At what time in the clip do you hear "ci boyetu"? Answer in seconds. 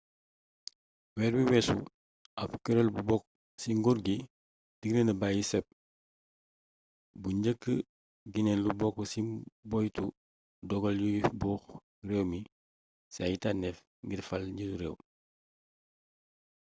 9.11-10.05